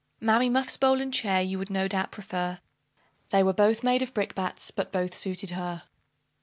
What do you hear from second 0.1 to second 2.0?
Mammy Muffs bowl and chair you would no